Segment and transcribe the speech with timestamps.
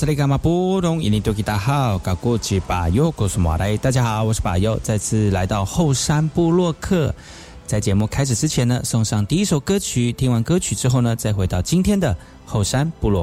[0.00, 1.02] 这里干嘛不懂？
[1.02, 3.76] 印尼多吉大好，搞过去把右，告诉马雷。
[3.76, 7.14] 大家好，我是巴尤，再次来到后山部落克。
[7.66, 10.10] 在节目开始之前呢，送上第一首歌曲。
[10.10, 12.16] 听完歌曲之后呢，再回到今天的
[12.46, 13.22] 后山部落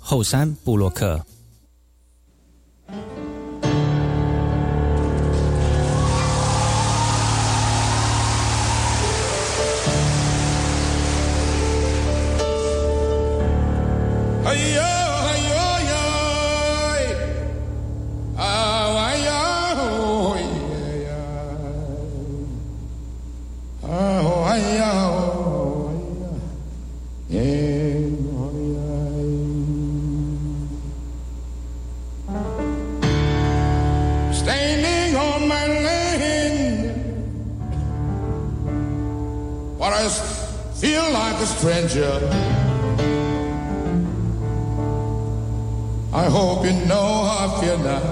[0.00, 1.24] 后山布洛克。
[14.44, 14.89] 哎呀
[41.40, 42.20] ！a stranger.
[46.12, 48.02] I hope you know how I feel now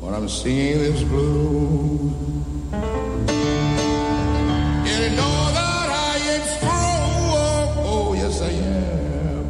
[0.00, 2.12] when I'm singing this blues.
[4.90, 9.44] You know that I am strong, oh yes I am,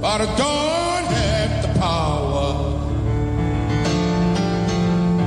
[0.00, 2.46] but I don't have the power.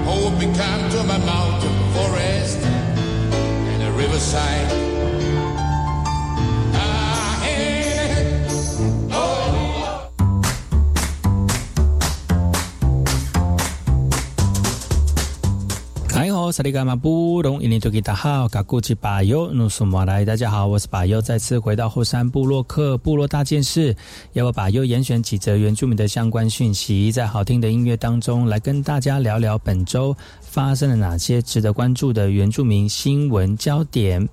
[0.05, 2.60] Hold me come to my mountain forest
[4.01, 5.00] riverside.
[16.51, 23.95] 萨利伽马布隆伊尼多吉达好，嘎古吉巴尤努苏马来，大家好，我是巴尤，再次回到后山部落克部落大件事，
[24.33, 34.27] 要我巴尤严选几则原住民的相关讯息，在好听的音乐当中来跟大家聊聊本周发生了哪些值得关注的原住民新闻焦点。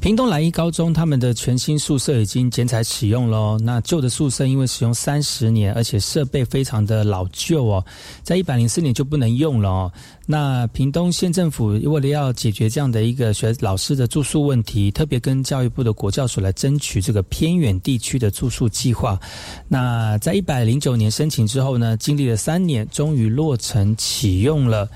[0.00, 3.58] 屏东来一高中，他们的全新宿舍已经剪彩使用喽。
[3.60, 7.84] 那旧的宿舍因为使用三十年，而且设备非常的老旧哦，
[8.22, 9.92] 在一百零四年就不能用了哦。
[10.24, 19.18] 那屏东县政府为了要解决这样的一个学老师的住宿问题，特别跟教育部的国教所来争取这个偏远地区的住宿计划。
[19.66, 24.88] 那在一百零九年申请之后呢，经历了三年，终于落成启用了。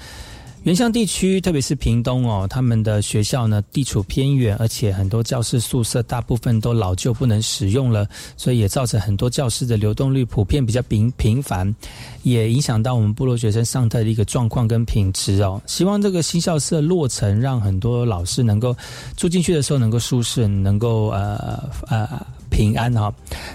[0.64, 8.06] 原乡地区，特别是屏东哦，他们的学校呢地处偏远，而且很多教室宿舍大部分都老旧不能使用了，
[8.37, 11.75] 所以也造成很多教师的流动率普遍比较频频繁，
[12.23, 15.61] 也影响到我们部落学生上课的一个状况跟品质哦。
[15.67, 18.73] 希望这个新校舍落成，让很多老师能够
[19.17, 22.08] 住进去的时候能够舒适，能够呃呃。
[22.53, 23.11] 平安哈，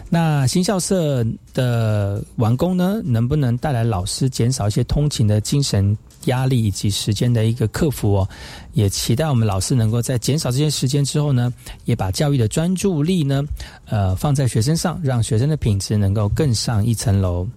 [0.10, 8.30] 那新校舍的完工呢，能不能带来老师减少一些通勤的精神压力以及时间的一个克服哦？
[8.74, 11.54] 也期待我们老师能够在减少这些时间之后呢，
[11.86, 13.44] 也把教育的专注力呢，
[13.86, 17.48] 呃，放在学生上，让学生的品质能够更上一层楼。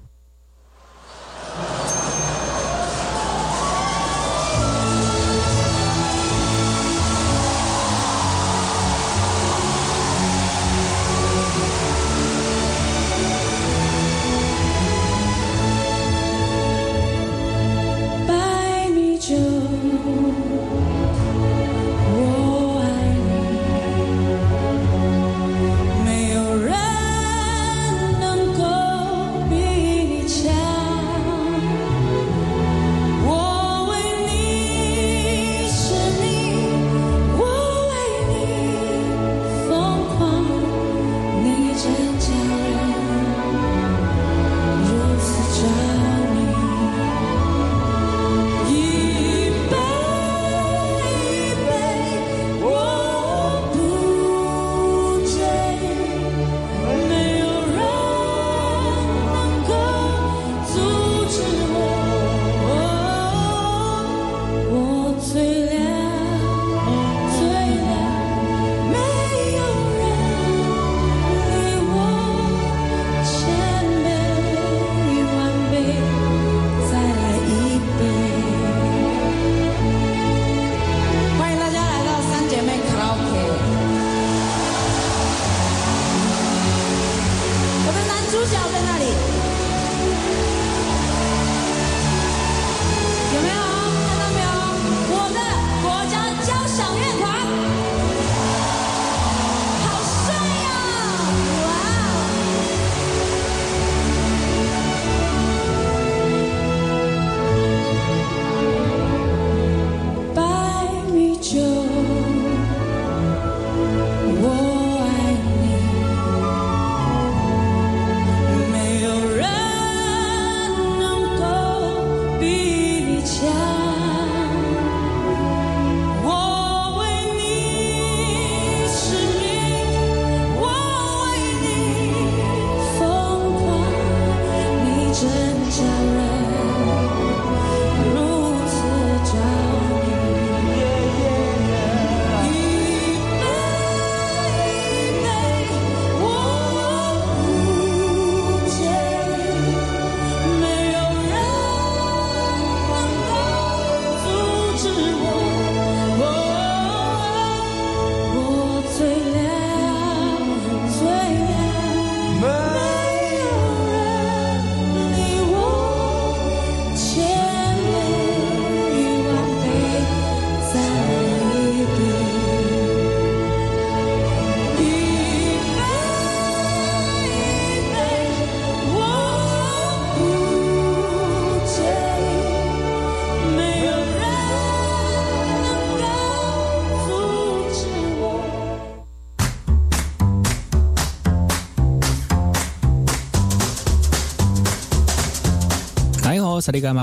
[196.72, 196.94] 大家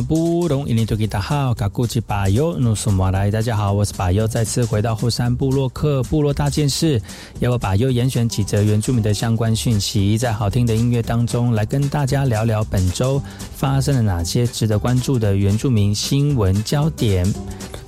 [3.58, 7.02] 好，我是巴尤，再次回到后山部落克部落大件事，
[7.40, 13.22] 要我巴尤严选几则原住民的相关讯息，在好听的音乐当中来跟大家聊聊本周
[13.58, 17.28] 发生了哪些值得关注的原住民新闻焦点。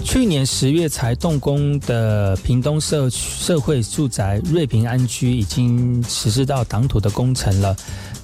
[0.03, 7.73] 去年十月才动工的屏东社社会住宅瑞平安居，已经实施到挡土的工程了。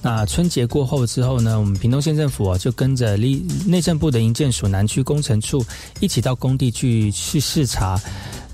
[0.02, 5.64] 那春节过后之后呢，我们屏东县政府啊，就跟着内内政部的营建署南区工程处
[5.98, 8.00] 一起到工地去去视察，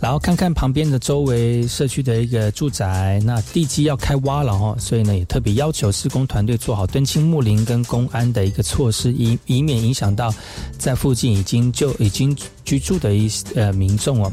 [0.00, 10.32] 然后看看旁边的周围社区的一个住宅，那地基要开挖了哈，所以呢也特别要求施工团队做好敦亲睦邻跟公安的一个措施，以以免影响到
[10.78, 12.34] 在附近已经就已经
[12.64, 14.32] 居住的一呃民众哦。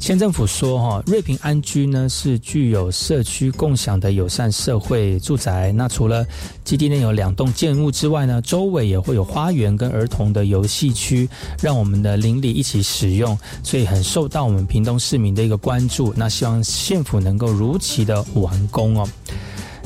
[0.00, 5.70] 县政府说，哈瑞平安居呢是具有社区共享的友善社会住宅。
[5.72, 6.26] 那除了
[6.64, 11.28] 基地内有两栋建物之外呢，周围也会有花园跟儿童的游戏区，
[11.62, 16.14] 让我们的邻里一起使用，所以很受到我们屏东市民的一个关注。
[16.16, 19.06] 那希望县府能够如期的完工哦。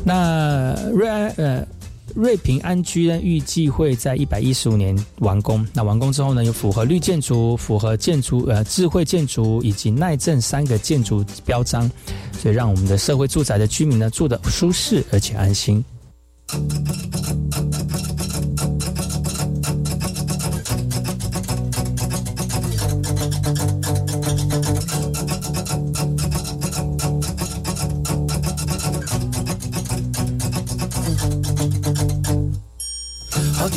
[0.05, 1.67] 那瑞安呃。
[2.15, 5.67] 瑞平安居呢，预计会在一百一十五年完工。
[5.73, 11.91] 那完工之后呢，有符合绿建筑、符合建筑呃智慧建筑以及耐震三个建筑标章，
[12.39, 15.85] 所以让我们的社会住宅的居民呢住得舒适而且安心。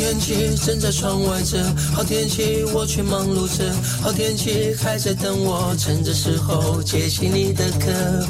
[0.08, 1.62] 天气正在窗外着，
[1.94, 3.70] 好天气我却忙碌着，
[4.02, 8.26] 好天气还在等我，趁着时候接起你的歌。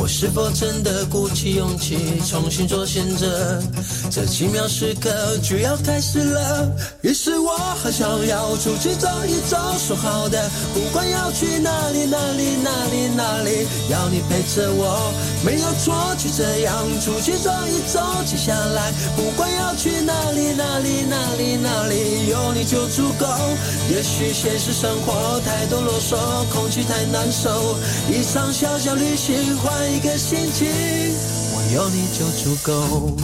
[0.00, 3.62] 我是否真的鼓起勇气重新做选择？
[4.10, 5.10] 这奇妙时刻
[5.42, 15.12] 就要开始了，于是我很想要出去走一走，说好的，不管要去哪里哪里哪里哪里，要你陪着我，
[15.44, 18.00] 没有错，就这样出去走一走。
[18.24, 21.17] 接下来不管要去哪里哪里哪。
[21.18, 23.26] 哪里哪里有你就足够。
[23.90, 26.16] 也许现实生活太多啰嗦，
[26.52, 27.76] 空气太难受。
[28.08, 30.68] 一场小小旅行换一个心情，
[31.54, 33.16] 我有你就足够。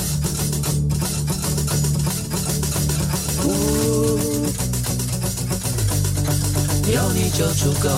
[6.93, 7.89] 有你就足够。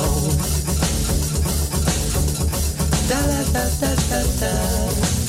[3.08, 5.25] 哒啦哒哒哒哒。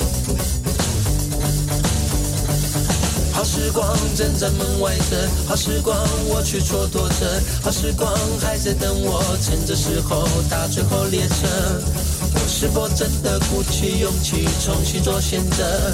[3.47, 12.16] 时光正在门外等，好时光我却蹉跎着，好时光还在等我，趁着时候搭最后列车。
[12.59, 15.93] 是否真的鼓起勇气重新做选择？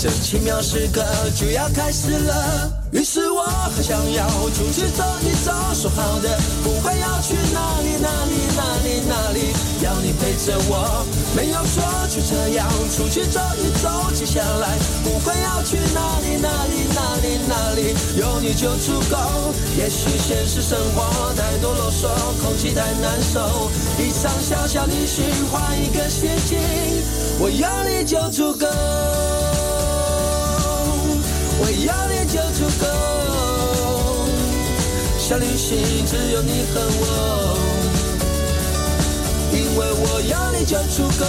[0.00, 1.04] 这奇妙时刻
[1.38, 2.72] 就要开始了。
[2.92, 3.44] 于是我
[3.76, 9.52] 很想要出去走一走，说好的不管要去哪里哪里哪里哪里，
[9.84, 11.04] 要你陪着我，
[11.36, 14.08] 没有说，就这样出去走一走。
[14.14, 19.18] 接下来不管要去哪里哪里哪里哪里，有你就足够。
[19.76, 22.08] 也许现实生活太多啰嗦，
[22.40, 23.68] 空气太难受，
[24.00, 25.22] 一场小小旅行
[25.52, 25.68] 换。
[25.78, 26.56] 一个的心情，
[27.40, 28.66] 我要你就足够，
[31.60, 32.86] 我要你就足够。
[35.18, 35.76] 小旅行
[36.06, 37.02] 只有你和我，
[39.52, 41.26] 因为我要你就足够。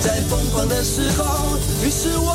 [0.00, 2.34] 在疯狂的时候，于是我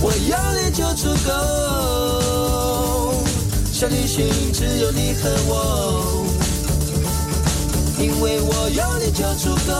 [0.00, 1.30] 我要你就足够，
[3.72, 6.24] 小旅行只有你和我，
[7.98, 9.72] 因为我要你就足够。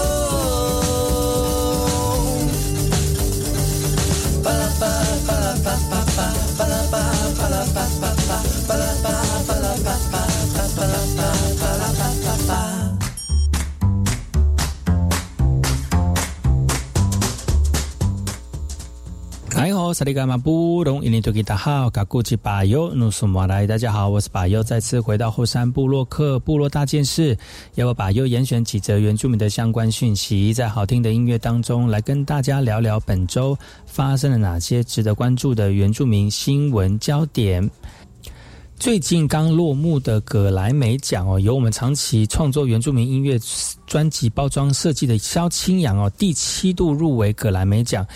[4.42, 4.86] 巴拉巴
[5.26, 6.18] 巴拉巴巴巴
[6.56, 6.94] 巴拉巴
[7.38, 8.17] 巴拉巴巴巴巴
[19.78, 27.38] 好，萨利伽马布隆伊尼多吉达好，嘎古吉巴尤努苏马来，大家好，我是巴尤，再次回到后山部落克部落大件事，
[27.76, 33.56] 要我巴尤严选几则原住民的相关讯息，在好听的音乐当中来跟大家聊聊本周
[33.86, 37.70] 发生了哪些值得关注的原住民新闻焦点。
[38.80, 43.36] 最近刚落幕的葛莱美奖哦，由我们长期创作原住民音乐
[43.86, 48.06] 专辑包装设计的萧清扬哦，第七度入围葛莱美奖，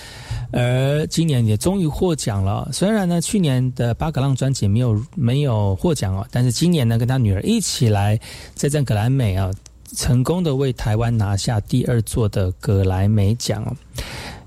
[0.52, 2.68] 而今年也终于获奖了。
[2.72, 8.20] 虽然呢，去年的巴格浪专辑没有没有获奖哦，但是今年呢，跟他女儿一起来
[8.54, 9.50] 再战格莱美啊，
[9.96, 13.74] 成功的为台湾拿下第二座的格莱美奖哦。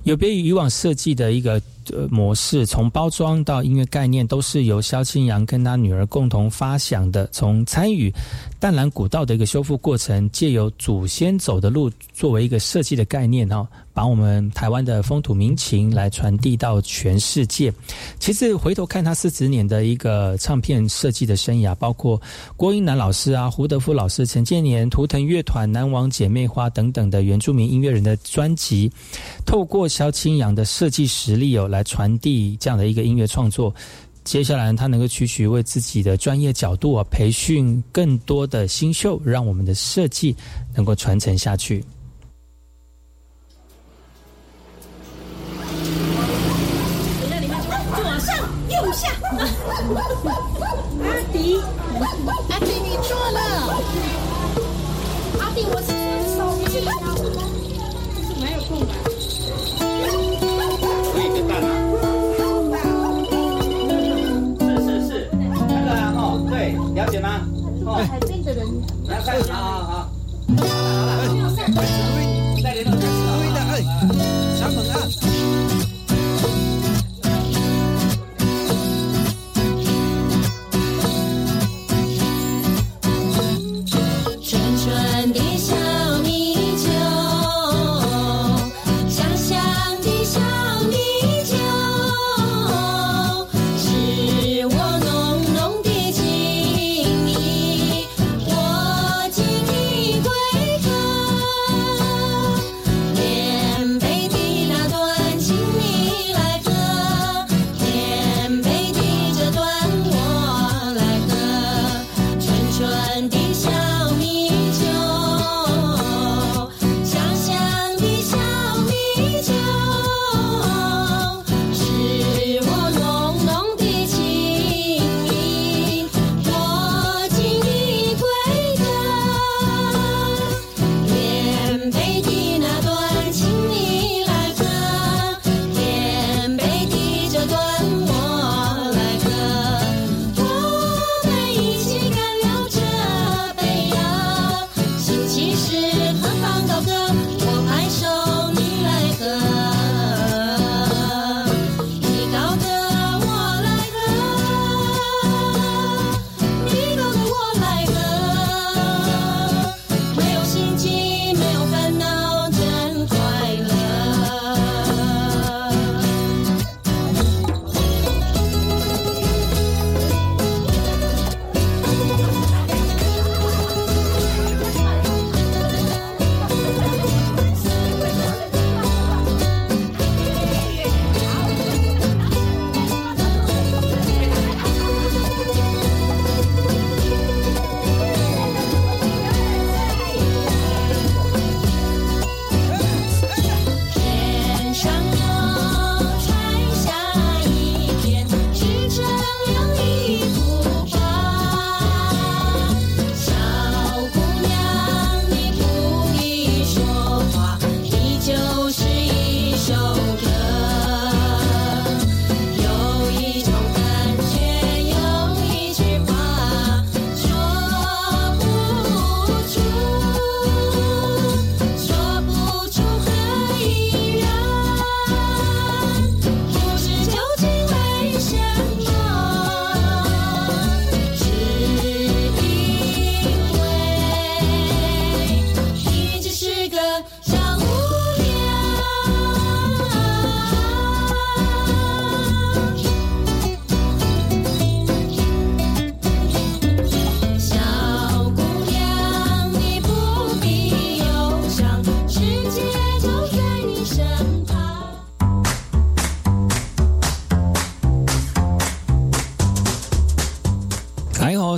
[0.03, 1.59] 有别于以往设计的一个
[2.11, 7.27] 模式，从包装到音乐概念，都是由萧清扬跟他女儿共同发想的。
[7.31, 8.13] 从参与
[8.65, 17.71] 淡蓝古道的一个修复过程，借由祖先走的路作为一个设计的概念哈，把我们台湾的风土民情来传递到全世界。
[18.17, 22.19] 其实回头看他四十年的一个唱片设计的生涯，包括
[22.57, 28.91] 郭英男老师啊、胡德夫老师、陈建年、图腾乐团、南王姐妹花等等的原住民音乐人的专辑，
[29.45, 33.71] 透过萧清扬的设计实力哦，来传递这样的一个音乐创作。
[34.25, 40.35] 接下来，他能够继续为自己的专业角度啊，培训更多的新秀，让我们的设计
[40.75, 41.85] 能够传承下去。
[66.95, 67.41] 了解吗？
[67.85, 68.65] 哦，海边的人，
[69.07, 70.09] 来看，好好好，
[70.57, 70.69] 好了
[71.27, 72.14] 好了。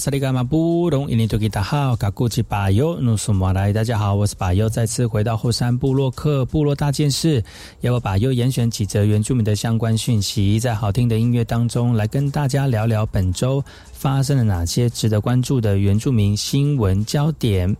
[0.07, 7.43] 萨利伽马布隆，印尼多吉达好，嘎古吉巴尤努苏马来，大家好，我是巴尤，再次回到后山部落克部落大件事，
[7.81, 17.75] 要我巴尤严选几则原住民的相关讯息，在好听的音乐当中来跟大家聊聊本周发生了哪些值得关注的原住民新闻焦点。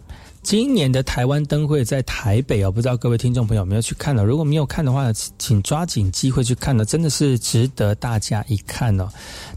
[0.48, 4.24] 今年的台湾灯会在台北哦，不知道各位听众朋友有没有去看呢？
[4.24, 9.10] 如果没有看的话，请抓紧机会去看呢，真的是值得大家一看哦。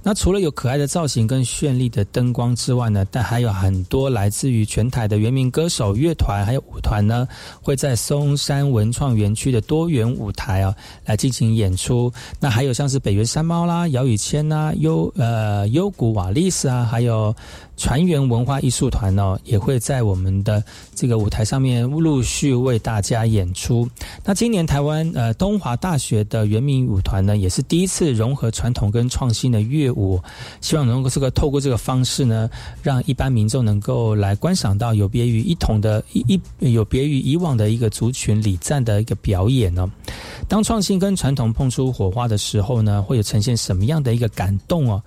[0.02, 7.28] 那除了有可爱的造型跟绚丽的灯光之外呢，但还有很多来自于全台的原民歌手、乐团还有舞团呢，
[7.62, 10.74] 会在松山文创园区的多元舞台哦
[11.04, 12.12] 来进行演出。
[12.40, 17.32] 那还有像是北原山猫啦、姚雨谦呐、优呃优古瓦利斯啊，还有。
[17.80, 20.62] 船员文化艺术团呢，也会在我们的
[20.94, 23.88] 这个舞台上面陆续为大家演出。
[24.22, 30.22] 那今年台湾呃东华大学的原民舞团呢，也是第一次融合传统跟创新的乐舞，
[30.60, 32.50] 希望能够这个透过这个方式呢，
[32.82, 36.20] 让一般民众能够来观赏到有别于一统的一
[36.60, 39.90] 一有别于以往的一个族群礼赞的一个表演呢。
[40.46, 45.02] 当创新跟传统碰出火花的时候呢，会有呈现什么样的一个感动哦？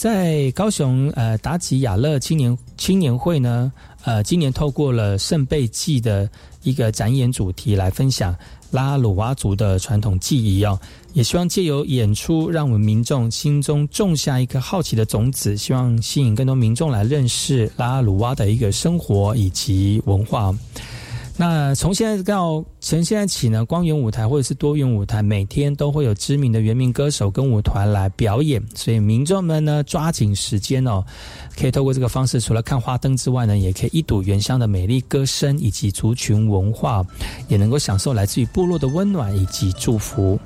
[0.00, 3.70] 在高雄，呃，达吉亚乐青年青年会呢，
[4.04, 6.26] 呃，今年透过了圣贝祭的
[6.62, 8.34] 一个展演主题来分享
[8.70, 10.80] 拉鲁哇族的传统技艺哦，
[11.12, 20.50] 也希望借由演出，让我们民众心中种下一颗好奇的种子，希望吸引更多民众来认识拉鲁哇的一个生活以及文化。
[21.40, 31.02] 那从现在到从现在起呢，光源舞台或者是多元舞台，每天都会有知名的原名歌手跟舞团来表演，所以民众们呢抓紧时间哦，
[31.58, 37.02] 可以透过这个方式，除了看花灯之外呢，也可以一睹原乡的美丽歌声以及族群文化，
[37.48, 40.38] 也能够享受来自于部落的温暖以及祝福。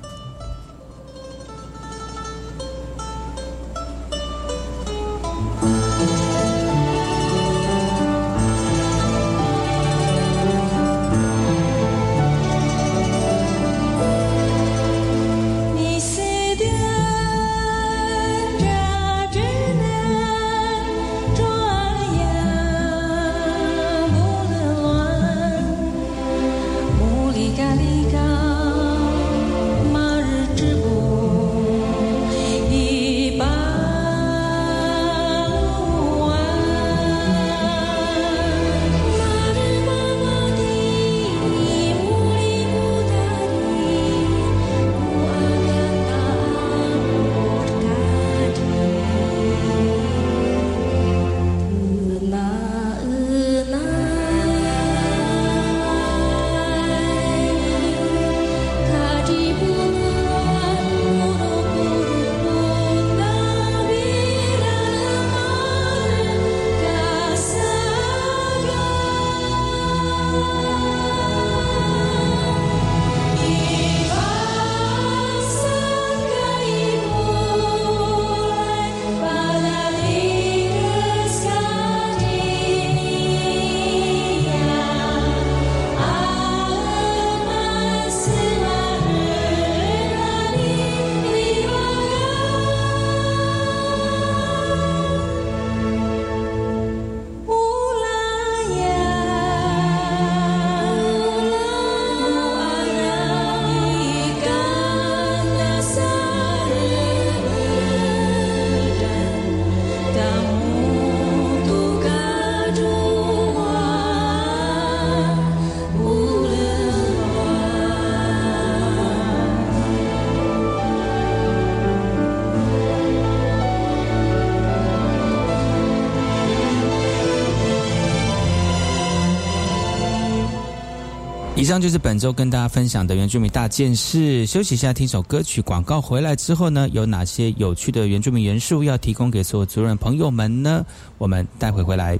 [131.65, 134.45] 以上就是本周跟大家分享的原住民大件事。
[134.45, 135.63] 休息一下，听首歌曲。
[135.63, 140.85] 广告回来之后呢，有哪些有趣的原住民元素要提供给所有族人朋友们呢？
[141.17, 142.19] 我们待会回来。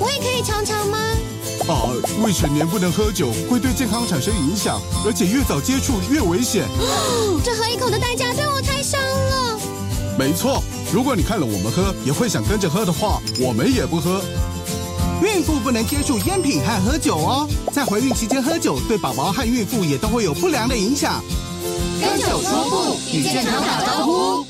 [0.00, 0.98] 我也可以尝尝吗？
[1.68, 1.90] 啊，
[2.22, 6.66] 未成年不能喝酒，会对健康产生影响，而且越早接触越危险。
[7.44, 9.60] 这喝一口的代价对我太伤了。
[10.18, 14.22] 没错，如果你看了我们喝，也会想跟着喝的话，我们也不喝。
[15.22, 21.22] 孕妇不能接触烟品和喝酒哦，在怀孕期间喝酒对宝宝和孕妇也都会有不良的影响。
[22.00, 24.46] 跟酒说不，与健康打招呼。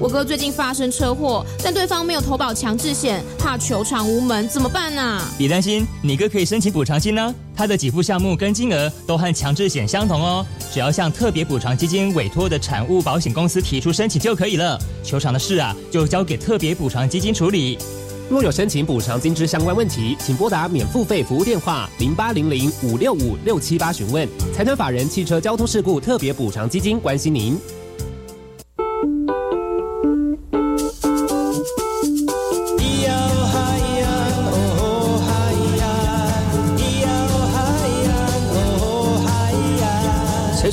[0.00, 7.34] 唉，我哥最近发生车祸，但对方没有投保强制险，怕求偿无门，怎么办呢、别担心，你哥可以申请补偿金呢。
[7.54, 14.78] 他的给付项目跟金额都和强制险相同哦，只要向特别补偿基金委托的产物保险公司提出申请就可以了。
[15.04, 17.78] 求偿的事啊，就交给特别补偿基金处理。
[18.30, 24.26] 若有申请补偿金之相关问题，请拨打免付费服务电话零八零零五六五六七八询问。
[24.54, 27.58] 财团法人汽车交通事故特别补偿基金关心您。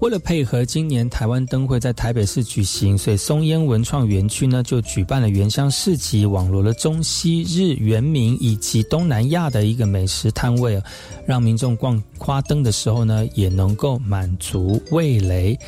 [0.00, 10.82] 为了配合今年台湾灯会在台北市举行，所以松烟文创园区呢就举办了原乡市集，网罗了中西日原民以及东南亚的一个美食摊位，
[11.26, 15.58] 让民众逛花灯的时候呢也能够满足味蕾。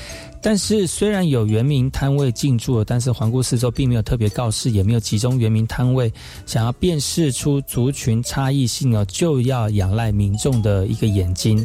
[0.40, 6.10] 但是虽然有原民摊位进驻，但是环顾四周并没有特别告示，也没有集中原民摊位，
[6.46, 11.64] 想要辨识出族群差异性哦，就要仰赖民众的一个眼睛。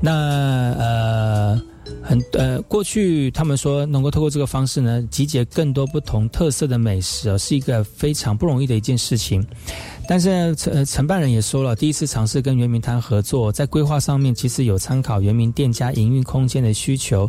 [0.00, 0.10] 那
[0.80, 1.62] 呃。
[2.02, 9.44] 很呃，过去他们说能够透过这个方式呢，集结更多不同特色的美食啊，是一个非常不容易的一件事情。
[10.08, 17.28] 但是承承办人也说了，第一次尝试跟原民摊合作，在规划上面其实有参考原民店家营运空间的需求。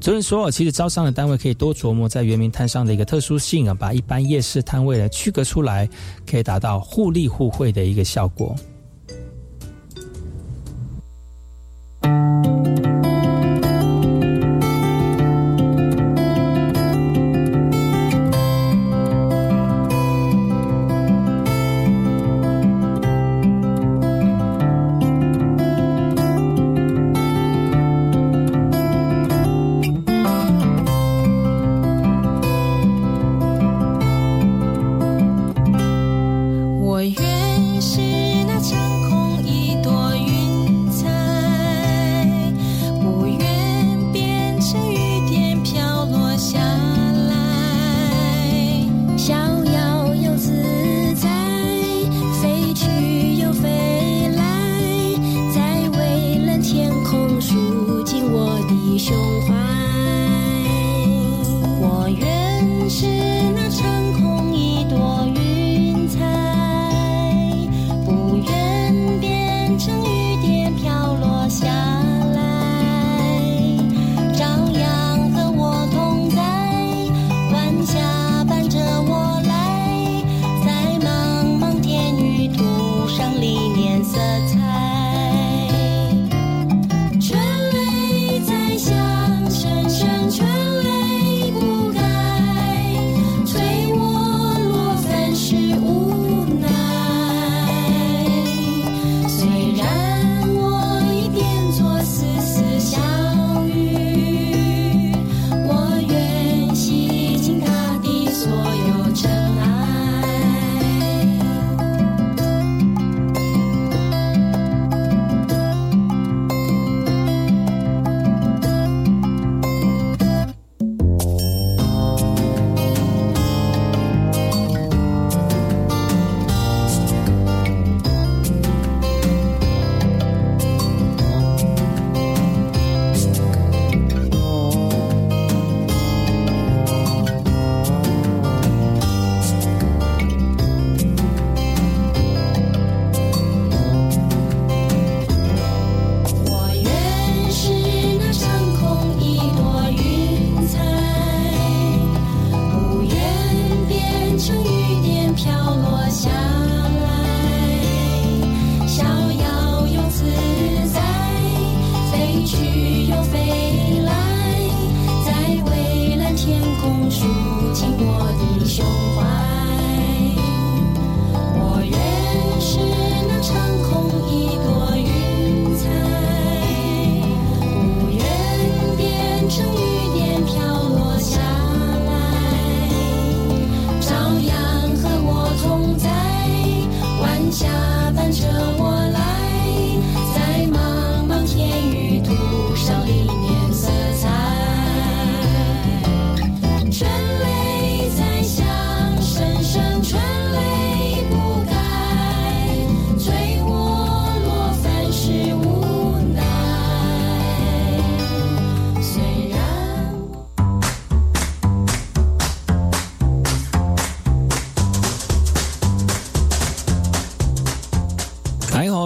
[0.00, 5.88] 主任说，其实招商的单位可以多琢磨在原民摊上的一个特殊性啊，把一般夜市摊位呢区隔出来，
[6.28, 8.56] 可以达到互利互惠的一个效果。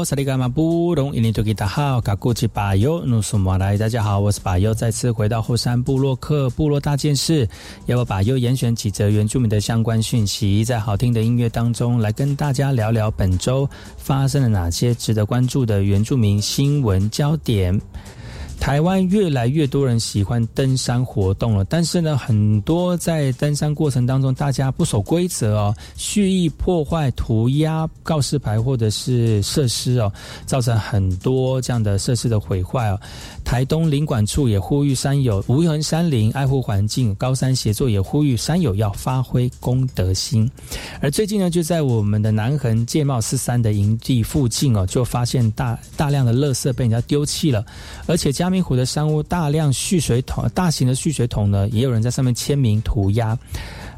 [0.07, 7.49] 萨利干马布隆伊尼多吉达好，卡古吉巴尤努苏马来，大家好，我是巴尤，再次回到后山部落克部落大件事，
[7.87, 17.77] 要我巴尤严选几则原住民的相关讯息，在好听的音乐当中来跟大家聊聊本周发生了哪些值得关注的原住民新闻焦点。
[18.67, 30.13] 台湾越来越多人喜欢登山活动了，但是呢，很多在登山过程当中，大家不守规则哦，蓄意破坏涂鸦告示牌或者是设施哦，
[30.47, 32.99] 造成很多这样的设施的毁坏哦。
[33.45, 37.15] 台东林管处也呼吁山友无痕山林，爱护环境。
[37.15, 40.51] 高山协作也呼吁山友要发挥公德心。
[41.01, 47.65] 而最近呢，就在我们的南横界贸四三的营地附近哦，就发现大大量的垃圾被人家丢弃了，
[48.09, 53.39] 而且加密明湖的山屋大量蓄水桶、大型的蓄水桶呢，也有人在上面签名涂鸦。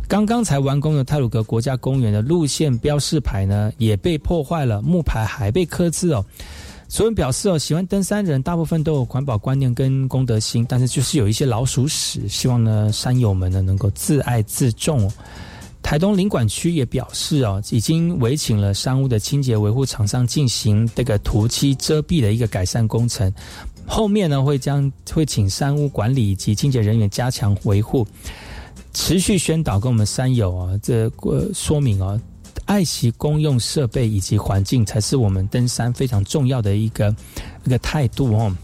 [0.08, 6.24] 刚刚才完工的泰鲁格国家公园的路线标示牌呢，也被破坏了，木牌还被刻字哦。
[6.88, 15.08] 所有人表示哦，喜欢登山人大部分都有环保观念跟公德心，但是就是有一些老鼠屎，希望呢山友们呢能够自爱自重。
[15.80, 23.32] 台东领管区也表示哦，已经委请了山屋的清洁维护厂商进行这个涂漆遮蔽的一个改善工程，
[23.88, 28.06] 后面呢会将会请山屋管理以及清洁人员加强维护，
[28.92, 32.20] 持续宣导跟我们山友啊这个说明啊。
[32.66, 37.14] 爱惜公用设备以及环境，才是我们登山非常重要的一个
[37.64, 38.54] 一个态度哦。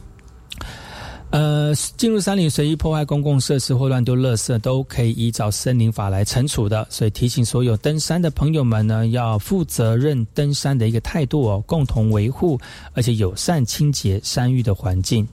[1.34, 6.86] 呃，进入山林随意破坏公共设施或乱丢垃圾，都可以依照森林法来惩处的。
[6.88, 12.56] 所以提醒所有登山的朋友们呢，要负责任登山的一个态度哦，共同维护
[12.92, 15.26] 而且友善清洁山域的环境。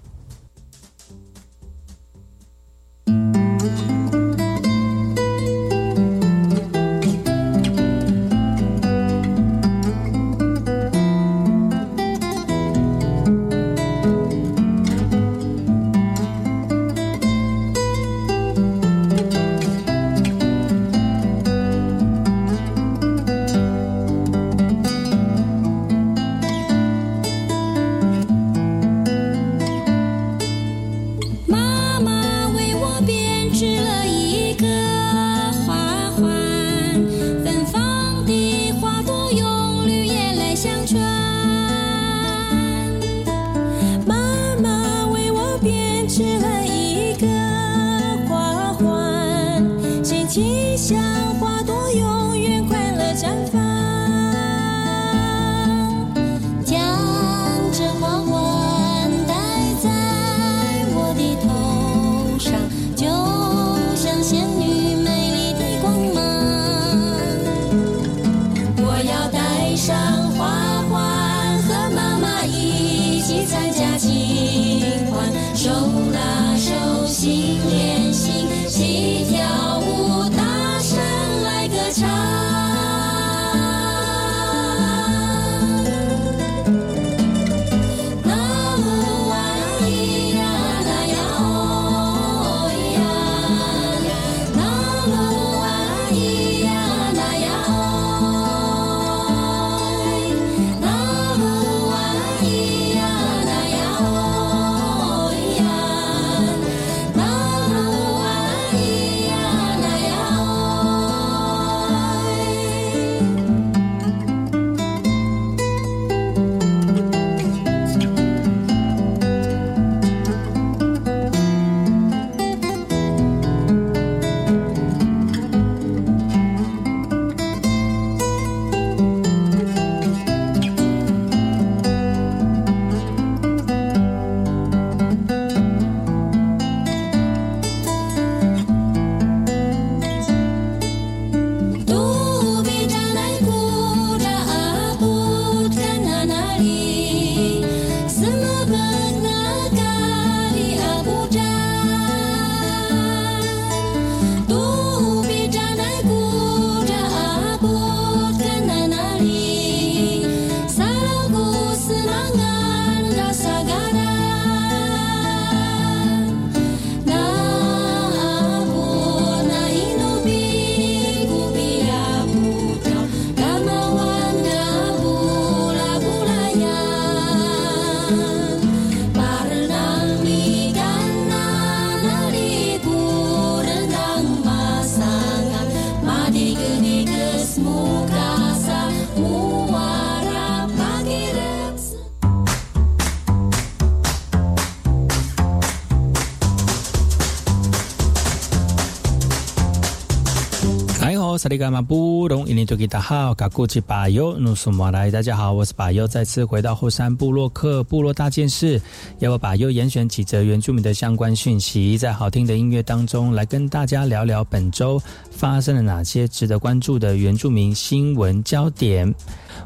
[201.37, 208.81] 萨利伽马布隆伊尼多吉达好，嘎古吉巴尤努苏马来，大家好，我是巴尤，再次回到后山部落克部落大件事，
[209.19, 219.13] 要我巴尤严选几则原住民的相关讯息，在好听的音乐当中来跟大家聊聊本周发生了哪些值得关注的原住民新闻焦点。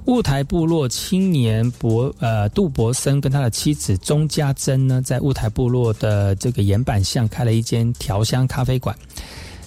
[0.06, 8.96] 雾台部落青年博呃杜博森跟他的妻子钟家珍呢，在雾台部落的这个岩板巷开了一间调香咖啡馆，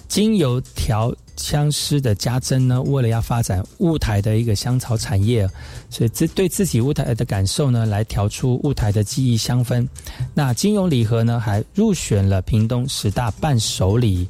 [0.07, 1.13] 经由调。
[1.39, 5.49] 香师的家珍呢，为了要发展雾台的一个香草产业，
[5.89, 9.87] 所以自对自己雾台的感受呢，来调出雾台的记忆香氛。
[10.33, 14.27] 那金融礼盒呢，还入选了屏东十大伴手礼。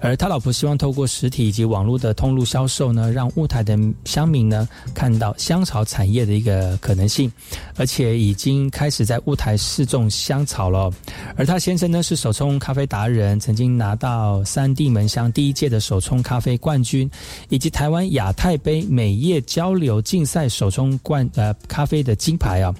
[0.00, 7.30] 而他老婆希望透过实体以及网络的通路销售呢，让雾台的乡民呢看到香草产业的一个可能性，
[7.76, 10.90] 而且已经开始在雾台试种香草了。
[11.36, 16.47] 而他先生呢是手冲咖啡达人，曾经拿到三地门乡第一届的手冲咖啡。
[16.48, 17.10] 杯冠军，
[17.50, 22.74] 以及台湾亚太杯美业交流竞赛手冲冠呃咖啡的金牌啊，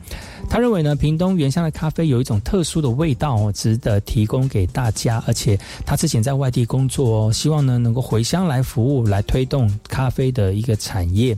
[0.48, 5.22] 他认为呢，屏东原乡的咖啡有一种特殊的味道，值得提供给大家。
[5.26, 11.36] 而且他之前在外地工作哦，希望呢能够回乡来服务，来推动咖啡的一个产业。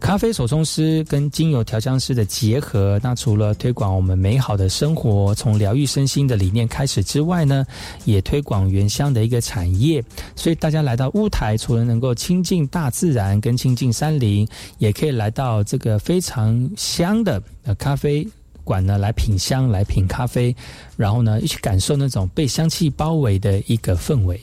[0.00, 7.66] 咖啡手冲师跟精油调香师的结合，那除了推广我们美好的生活，从疗愈身心的理念开始之外呢，
[8.04, 10.02] 也推广原乡的一个产业。
[10.34, 17.42] 所以大家来到乌台，除了能够亲近大自然跟亲近山林，也可以来到这个非常香的
[17.76, 18.26] 咖啡
[18.64, 20.54] 馆呢，来品香，来品咖啡，
[20.96, 24.40] 然后呢，一起感受那种被香气包围的一个氛围。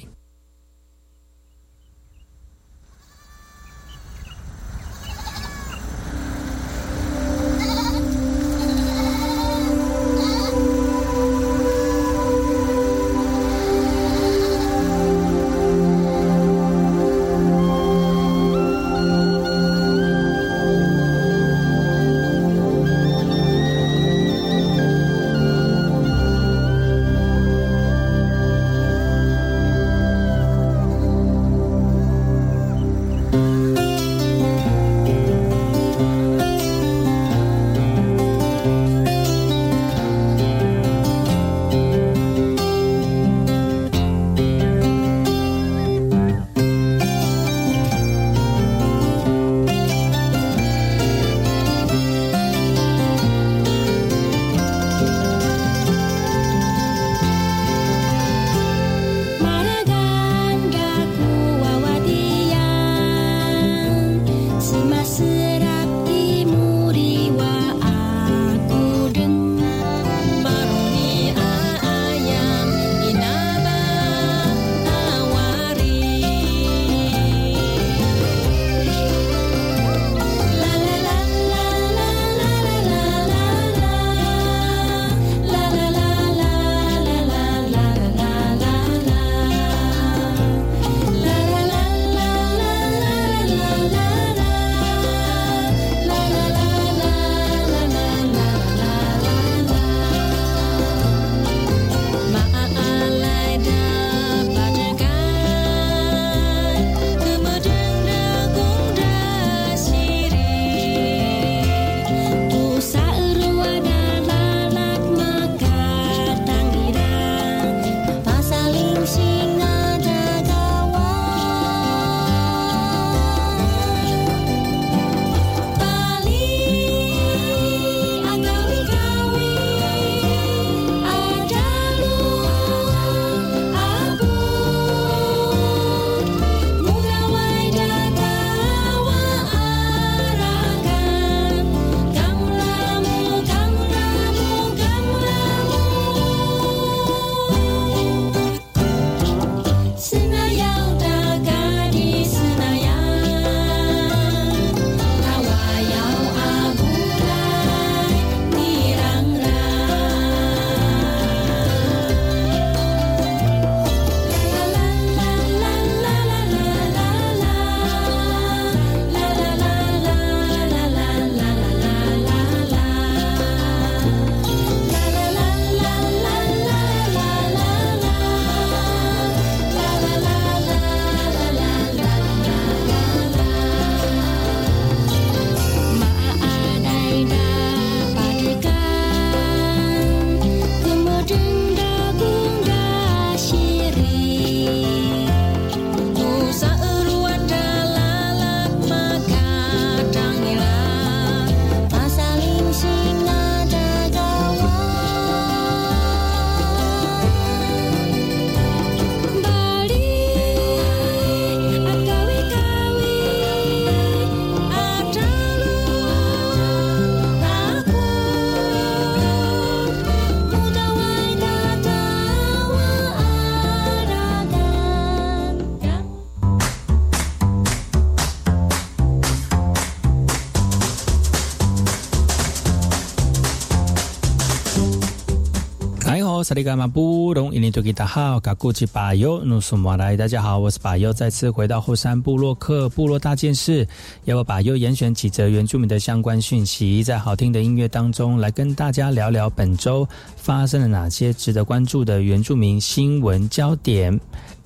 [236.45, 243.87] 萨利伽马布隆伊尼多吉达好，卡古吉巴尤努苏马来，大家好，我是巴尤，再次回到后山部落克部落大件事，
[244.25, 254.15] 要我巴尤严选几则原住民的相关讯息，在好听的音乐当中来跟大家聊聊本周发生了哪些值得关注的原住民新闻焦点。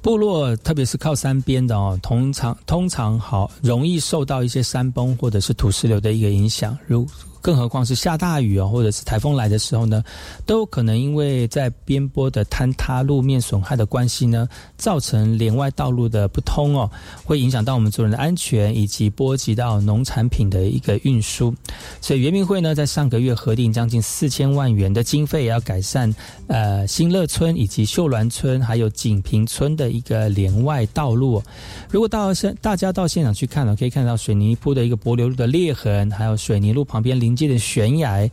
[0.02, 7.08] 部落特别是靠山边的哦，通常通常好容易受到一些山崩或者是土石流的一个影响，如。
[7.42, 10.04] 更何况是下大雨哦，或者是台风来的时候呢，
[10.46, 16.90] 都有可能因为在边坡的坍塌、路面损害的关系呢，造成连外道路的不通哦，
[17.24, 21.54] 会影响到我们族人的安全，以及波及到农产品的一个运输。
[22.02, 26.14] 所以，原民会呢，在上个月核定将近四千万元的经费，也要改善
[26.48, 31.42] 呃新乐村以及秀峦村还有锦屏村的一个连外道路。
[31.90, 38.30] 如果到现大家到现场去看了，可以看到水泥铺的一个柏流路的裂痕，还有水泥路旁边临接的悬崖，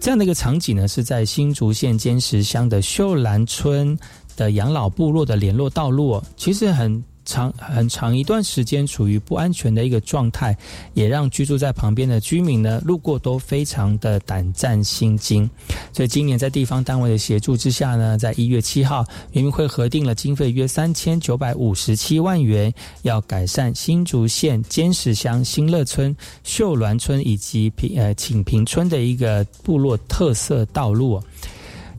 [0.00, 3.98] 这样的一个场景呢，是在新竹县尖石乡的秀兰村
[4.36, 7.02] 的养老部落的联络道路，其实很。
[7.28, 10.56] 长很长一段时间处于不安全的一个状态，
[10.94, 15.48] 也让居住在旁边的居民呢，路过都非常的胆战心惊。
[15.92, 22.72] 所以今年在地方单位的协助之下呢，在一月七号，原民会核定了经费约三千九百五十七万元，
[23.02, 31.22] 要改善新竹县尖石乡新乐村、秀峦村以及平呃锦平村的一个部落特色道路。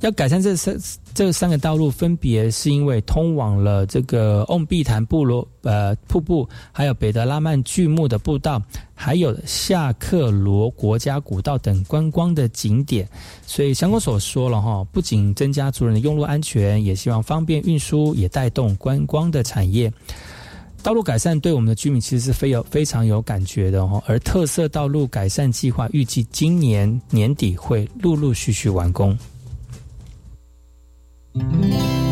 [0.02, 0.78] 要改善这三
[1.14, 8.62] 这三个道路，分别是因为通往了这个翁碧潭部落呃瀑布，还有北德拉曼巨木的步道，
[8.96, 13.08] 还有夏克罗国家古道等观光的景点。
[13.46, 19.92] 所以相关所说了哈，不仅增加族人的用路安全，也希望方便运输，也带动观光的产业。
[20.82, 24.02] 道路改善对我们的居民其实是非有非常有感觉的哈。
[24.08, 29.18] 而特色道路改善计划预计今年年底会陆陆续续完工。
[31.40, 32.09] 好，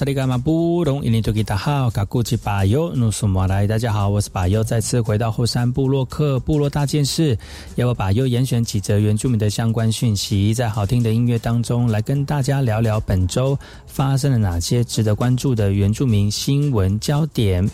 [0.00, 7.38] 萨利伽马布隆，印尼多吉达好，卡古吉巴尤努苏马来，大家好，我是巴尤，再次回到后山部落克部落大件事，
[7.74, 17.68] 要我巴尤严选几则原住民的相关讯息，在好听的音乐当中来跟大家聊聊本周发生了哪些值得关注的原住民新闻焦点。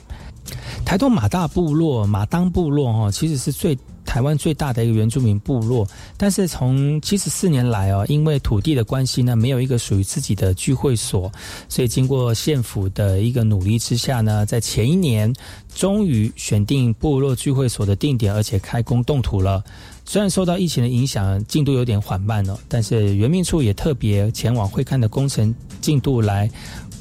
[0.84, 3.78] 台东马大部落、马当部落哦，其实是最。
[4.06, 5.86] 台湾最大的一个原住民部落，
[6.16, 11.30] 但是从七十四年来哦，因为土地的关系呢，没有一个属于自己的聚会所，
[11.68, 15.30] 所以经过县府的一个努力之下呢，在前一年
[15.74, 19.62] 终于选定部落聚会所的定点，而且开工动土了。
[20.08, 26.48] 虽然受到疫情的影响，进度有点缓慢了，但是原民处也特别前往会看的工程进度来。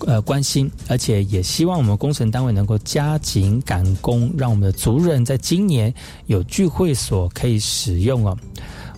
[0.06, 5.94] 呃，关心，而且也希望我们工程单位能够加紧赶工，让我们的族人在今年
[6.26, 8.38] 有聚会所可以使用哦。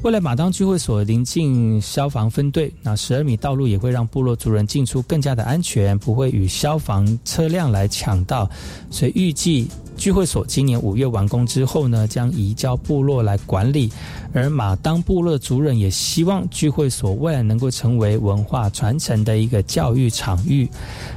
[0.03, 8.49] 未来马当聚会所临近消防分队，那十二米道路也会让部落族人进出更加的安全，不会与消防车辆来抢道，
[8.91, 9.67] 所以预计。
[9.97, 13.91] 聚会所今年五月完工之后呢，将移交部落来管理。
[14.33, 20.69] 而马当部落族人也希望聚会所未来能够成为文化传承的一个教育场域。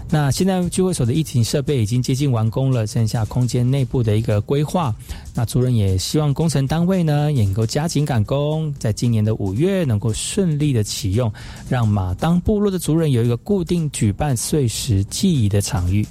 [0.09, 4.95] 那现在聚会所的疫情设备已经接近完工了，剩下空间内部的一个规划。
[5.35, 11.31] 那族人也希望工程单位呢也能够加紧赶工，在今年的五月能够顺利的启用，
[11.69, 16.07] 让马当部落的族人有一个固定举办碎石记忆的场域。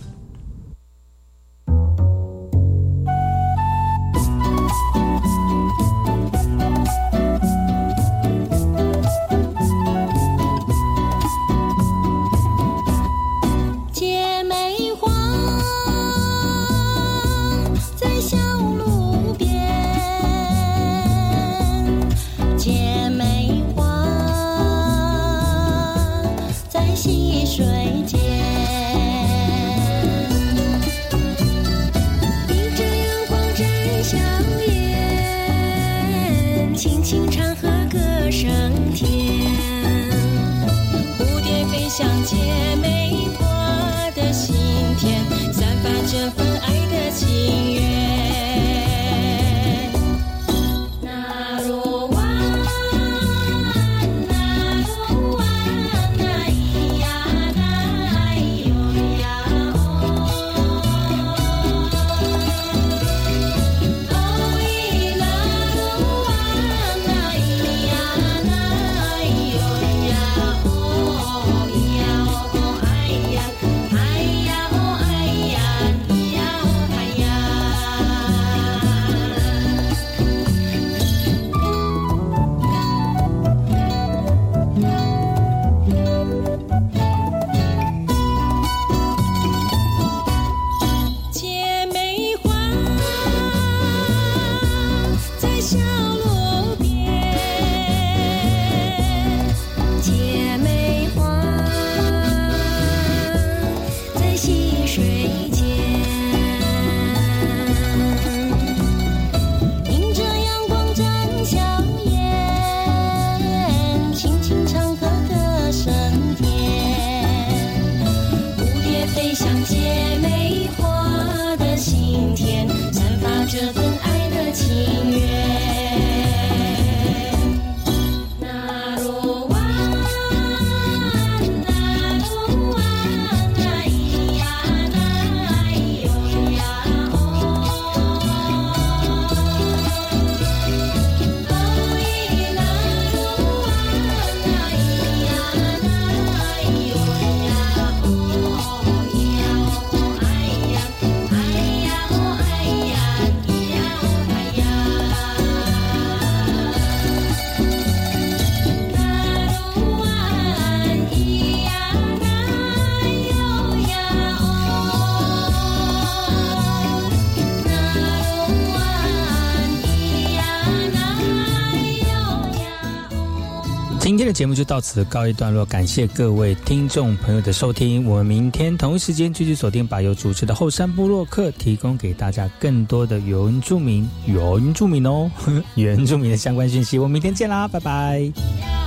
[174.40, 178.06] 节目就到此告一段落，感谢各位听众朋友的收听。
[178.06, 185.30] 我们明天同一时间继续锁定把由主持的后山部落客，提供给大家更多的原住民、原住民哦、
[185.76, 186.98] 原住民的相关讯息。
[186.98, 188.79] 我们明天见啦，拜拜。